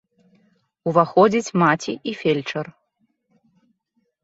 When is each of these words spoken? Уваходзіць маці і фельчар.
Уваходзіць 0.91 1.55
маці 1.65 1.93
і 2.13 2.15
фельчар. 2.23 2.65